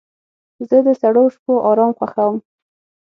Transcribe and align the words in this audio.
زه 0.69 0.77
د 0.87 0.89
سړو 1.01 1.23
شپو 1.33 1.53
آرام 1.69 1.91
خوښوم. 1.97 2.37